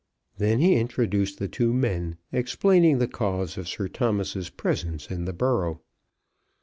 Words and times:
Then 0.39 0.57
he 0.61 0.77
introduced 0.77 1.37
the 1.37 1.47
two 1.47 1.71
men, 1.71 2.17
explaining 2.31 2.97
the 2.97 3.07
cause 3.07 3.55
of 3.55 3.67
Sir 3.67 3.87
Thomas's 3.87 4.49
presence 4.49 5.11
in 5.11 5.25
the 5.25 5.33
borough. 5.33 5.81